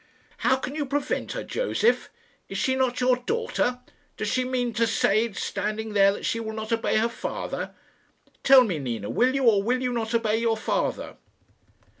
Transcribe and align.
"How 0.37 0.55
can 0.55 0.73
you 0.73 0.87
prevent 0.87 1.33
her, 1.33 1.43
Josef? 1.43 2.09
Is 2.49 2.57
she 2.57 2.73
not 2.73 2.99
your 2.99 3.17
daughter? 3.17 3.81
Does 4.17 4.29
she 4.29 4.43
mean 4.43 4.73
to 4.73 4.87
say, 4.87 5.31
standing 5.33 5.93
there, 5.93 6.11
that 6.13 6.25
she 6.25 6.39
will 6.39 6.53
not 6.53 6.71
obey 6.71 6.97
her 6.97 7.07
father? 7.07 7.75
Tell 8.43 8.63
me. 8.63 8.79
Nina, 8.79 9.11
will 9.11 9.35
you 9.35 9.43
or 9.43 9.61
will 9.61 9.79
you 9.79 9.93
not 9.93 10.15
obey 10.15 10.37
your 10.37 10.57
father?" 10.57 11.17